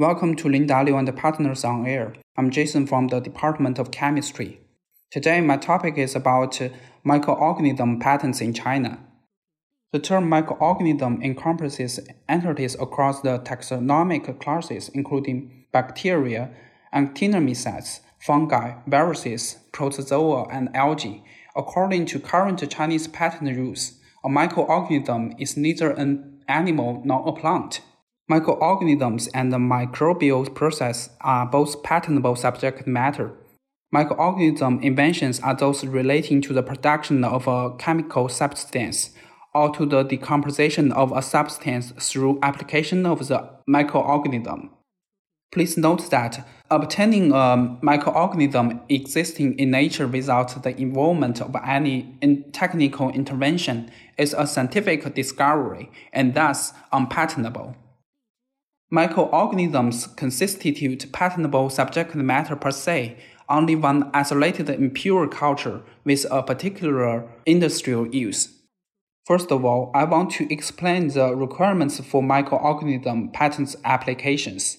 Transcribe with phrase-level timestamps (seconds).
[0.00, 2.14] Welcome to Linda Liu and Partners on Air.
[2.34, 4.58] I'm Jason from the Department of Chemistry.
[5.10, 6.58] Today, my topic is about
[7.04, 8.98] microorganism patents in China.
[9.92, 12.00] The term microorganism encompasses
[12.30, 16.48] entities across the taxonomic classes, including bacteria,
[16.94, 21.22] actinomycetes, fungi, viruses, protozoa, and algae.
[21.54, 27.82] According to current Chinese patent rules, a microorganism is neither an animal nor a plant.
[28.30, 33.32] Microorganisms and the microbial process are both patentable subject matter.
[33.92, 39.10] Microorganism inventions are those relating to the production of a chemical substance
[39.52, 44.68] or to the decomposition of a substance through application of the microorganism.
[45.50, 52.16] Please note that obtaining a microorganism existing in nature without the involvement of any
[52.52, 57.74] technical intervention is a scientific discovery and thus unpatentable.
[58.92, 63.16] Microorganisms constitute patentable subject matter per se
[63.48, 68.48] only when isolated in pure culture with a particular industrial use.
[69.26, 74.78] First of all, I want to explain the requirements for microorganism patents applications.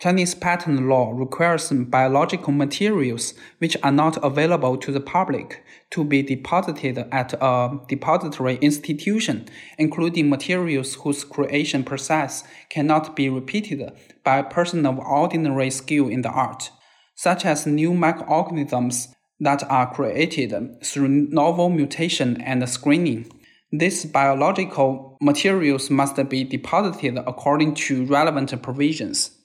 [0.00, 6.22] Chinese patent law requires biological materials which are not available to the public to be
[6.22, 13.92] deposited at a depository institution, including materials whose creation process cannot be repeated
[14.24, 16.70] by a person of ordinary skill in the art,
[17.14, 23.30] such as new microorganisms that are created through novel mutation and screening.
[23.70, 29.36] These biological materials must be deposited according to relevant provisions.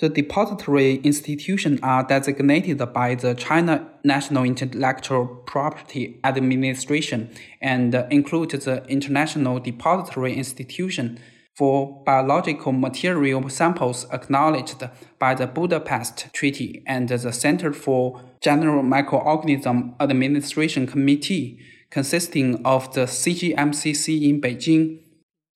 [0.00, 8.84] The depository institutions are designated by the China National Intellectual Property Administration and include the
[8.88, 11.20] International Depository Institution
[11.56, 14.82] for Biological Material Samples acknowledged
[15.20, 21.60] by the Budapest Treaty and the Center for General Microorganism Administration Committee
[21.90, 24.98] consisting of the CGMCC in Beijing,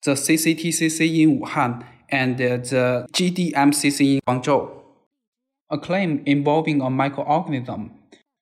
[0.04, 4.70] the CCTCC in Wuhan, and the GDMCC in Guangzhou.
[5.70, 7.90] A claim involving a microorganism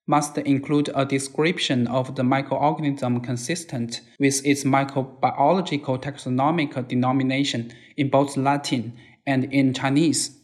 [0.07, 8.37] must include a description of the microorganism consistent with its microbiological taxonomic denomination in both
[8.37, 8.93] Latin
[9.27, 10.39] and in Chinese.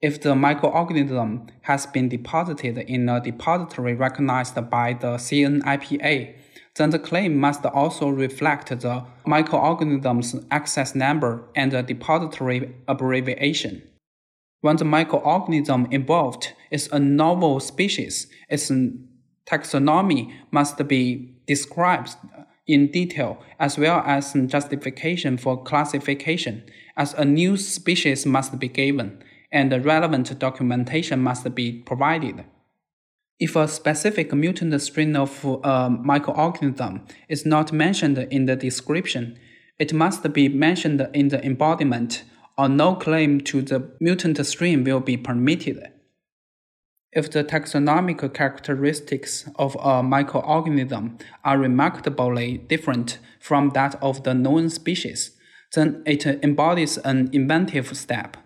[0.00, 6.34] If the microorganism has been deposited in a depository recognized by the CNIPA,
[6.76, 13.82] then the claim must also reflect the microorganism's access number and the depository abbreviation.
[14.60, 18.70] When the microorganism involved is a novel species, its
[19.46, 22.16] taxonomy must be described
[22.66, 26.64] in detail as well as justification for classification,
[26.96, 32.44] as a new species must be given and relevant documentation must be provided.
[33.40, 39.38] If a specific mutant strain of a microorganism is not mentioned in the description,
[39.78, 42.22] it must be mentioned in the embodiment,
[42.56, 45.90] or no claim to the mutant strain will be permitted.
[47.10, 54.68] If the taxonomic characteristics of a microorganism are remarkably different from that of the known
[54.70, 55.32] species,
[55.74, 58.36] then it embodies an inventive step.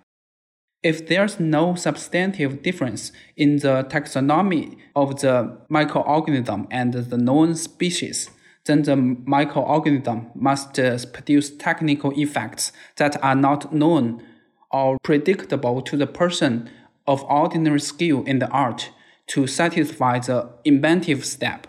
[0.83, 8.31] If there's no substantive difference in the taxonomy of the microorganism and the known species,
[8.67, 14.23] then the microorganism must uh, produce technical effects that are not known
[14.71, 16.71] or predictable to the person
[17.07, 18.91] of ordinary skill in the art
[19.29, 21.67] to satisfy the inventive step.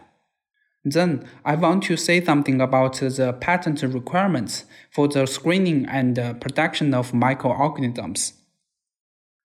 [0.84, 6.34] Then I want to say something about the patent requirements for the screening and uh,
[6.36, 8.34] production of microorganisms.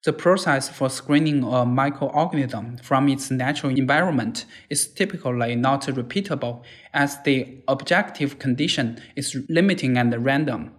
[0.04, 7.22] The process for screening a microorganism from its natural environment is typically not repeatable as
[7.22, 10.72] the objective condition is limiting and random.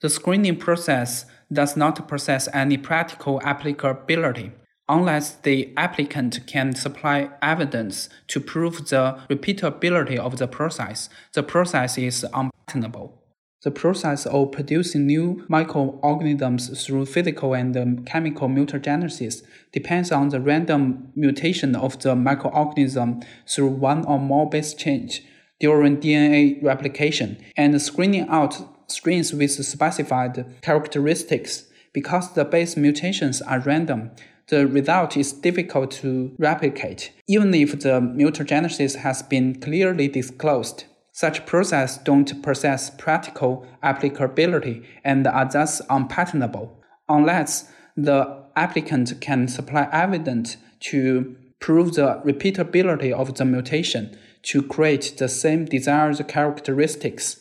[0.00, 4.52] The screening process does not possess any practical applicability
[4.88, 11.10] unless the applicant can supply evidence to prove the repeatability of the process.
[11.32, 13.24] The process is unpatentable.
[13.62, 20.40] The process of producing new microorganisms through physical and um, chemical mutagenesis depends on the
[20.40, 25.24] random mutation of the microorganism through one or more base change
[25.58, 31.64] during DNA replication and screening out strains with specified characteristics.
[31.92, 34.12] Because the base mutations are random,
[34.46, 40.84] the result is difficult to replicate, even if the mutagenesis has been clearly disclosed.
[41.18, 49.88] Such processes don't possess practical applicability and are thus unpatentable, unless the applicant can supply
[49.90, 50.58] evidence
[50.90, 57.40] to prove the repeatability of the mutation to create the same desired characteristics.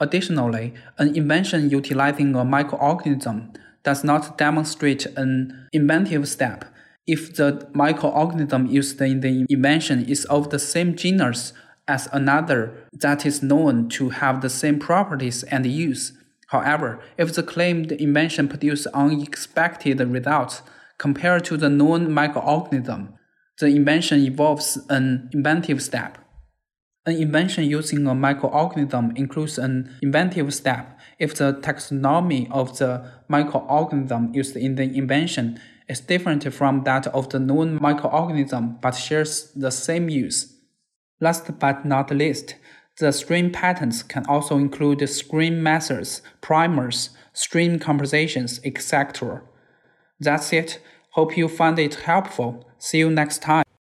[0.00, 6.64] Additionally, an invention utilizing a microorganism does not demonstrate an inventive step
[7.06, 11.52] if the microorganism used in the invention is of the same genus
[11.88, 16.12] as another that is known to have the same properties and use.
[16.48, 20.62] However, if the claimed invention produces unexpected results
[20.98, 23.14] compared to the known microorganism,
[23.58, 26.18] the invention involves an inventive step.
[27.04, 34.34] An invention using a microorganism includes an inventive step if the taxonomy of the microorganism
[34.34, 35.58] used in the invention
[35.88, 40.51] is different from that of the known microorganism but shares the same use.
[41.22, 42.56] Last but not least,
[42.98, 49.42] the strain patents can also include strain methods, primers, strain compositions, etc.
[50.18, 50.80] That's it.
[51.10, 52.68] Hope you found it helpful.
[52.78, 53.62] See you next time.